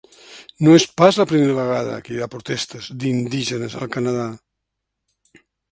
[0.67, 4.29] No és pas la primera vegada que hi ha protestes d’indígenes al Canadà.